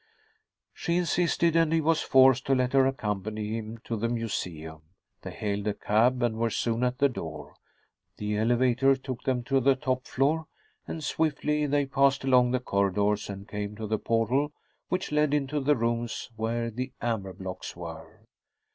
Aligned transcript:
She 0.73 0.95
insisted 0.97 1.55
and 1.55 1.71
he 1.71 1.79
was 1.79 2.01
forced 2.01 2.47
to 2.47 2.55
let 2.55 2.73
her 2.73 2.87
accompany 2.87 3.55
him 3.55 3.77
to 3.83 3.95
the 3.95 4.09
museum. 4.09 4.81
They 5.21 5.29
hailed 5.29 5.67
a 5.67 5.75
cab 5.75 6.23
and 6.23 6.39
were 6.39 6.49
soon 6.49 6.83
at 6.83 6.97
the 6.97 7.07
door. 7.07 7.53
The 8.17 8.35
elevator 8.35 8.95
took 8.95 9.21
them 9.25 9.43
to 9.43 9.59
the 9.59 9.75
top 9.75 10.07
floor, 10.07 10.47
and 10.87 11.03
swiftly 11.03 11.67
they 11.67 11.85
passed 11.85 12.23
along 12.23 12.49
the 12.49 12.59
corridors 12.59 13.29
and 13.29 13.47
came 13.47 13.75
to 13.75 13.85
the 13.85 13.99
portal 13.99 14.51
which 14.89 15.11
led 15.11 15.35
into 15.35 15.59
the 15.59 15.75
rooms 15.75 16.31
where 16.35 16.71
the 16.71 16.91
amber 16.99 17.31
blocks 17.33 17.75
were. 17.75 18.21